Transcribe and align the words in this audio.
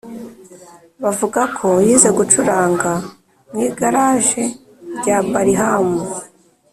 bavuga 1.03 1.41
ko 1.57 1.67
yize 1.87 2.09
gucuranga 2.17 2.91
mu 3.51 3.59
igaraje 3.67 4.43
rya 4.97 5.17
balham 5.31 5.89